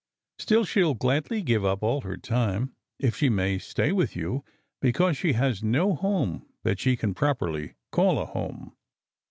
Still, 0.39 0.65
she 0.65 0.83
ll 0.83 0.95
gladly 0.95 1.43
give 1.43 1.63
up 1.63 1.83
all 1.83 2.01
her 2.01 2.17
time 2.17 2.73
if 2.97 3.15
she 3.17 3.29
may 3.29 3.59
stay 3.59 3.91
with 3.91 4.15
you, 4.15 4.43
be 4.81 4.91
cause 4.91 5.15
she 5.15 5.33
has 5.33 5.61
no 5.61 5.93
home 5.93 6.43
that 6.63 6.79
she 6.79 6.95
can 6.97 7.13
properly 7.13 7.75
call 7.91 8.17
a 8.17 8.25
home." 8.25 8.75